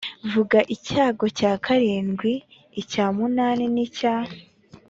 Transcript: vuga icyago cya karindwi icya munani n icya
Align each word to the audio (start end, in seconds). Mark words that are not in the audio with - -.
vuga 0.31 0.59
icyago 0.75 1.25
cya 1.37 1.51
karindwi 1.65 2.31
icya 2.81 3.05
munani 3.15 3.65
n 3.73 3.77
icya 3.85 4.15